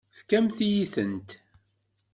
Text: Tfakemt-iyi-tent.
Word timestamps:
Tfakemt-iyi-tent. 0.13 1.29